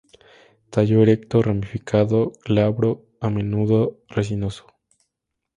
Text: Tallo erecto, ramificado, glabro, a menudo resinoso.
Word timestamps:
Tallo 0.75 1.03
erecto, 1.03 1.43
ramificado, 1.43 2.31
glabro, 2.47 3.05
a 3.19 3.29
menudo 3.29 3.99
resinoso. 4.09 4.65